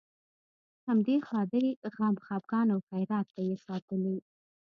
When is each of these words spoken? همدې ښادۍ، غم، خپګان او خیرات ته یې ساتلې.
همدې 0.87 1.15
ښادۍ، 1.27 1.67
غم، 1.95 2.15
خپګان 2.25 2.67
او 2.73 2.79
خیرات 2.89 3.27
ته 3.35 3.41
یې 3.49 3.55
ساتلې. 3.65 4.17